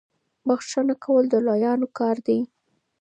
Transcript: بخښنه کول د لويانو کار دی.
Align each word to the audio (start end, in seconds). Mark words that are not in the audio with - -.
بخښنه 0.47 0.95
کول 1.03 1.23
د 1.29 1.35
لويانو 1.45 1.87
کار 1.99 2.15
دی. 2.27 2.39